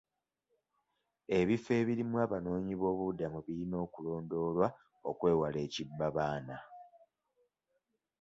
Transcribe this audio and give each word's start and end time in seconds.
Ebifo 1.39 1.71
ebirimu 1.79 2.15
abanoonyiboobubudamu 2.25 3.39
birina 3.45 3.75
okulondoolwa 3.85 4.67
okwewala 5.09 5.57
ekibbabaana. 5.65 6.57